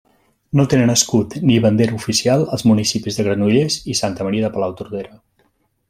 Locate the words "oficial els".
1.99-2.65